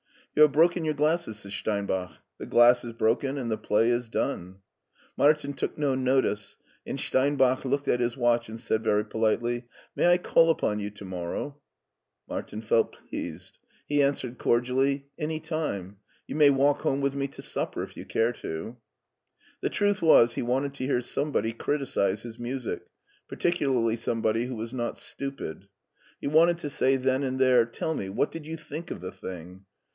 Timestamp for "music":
22.39-22.87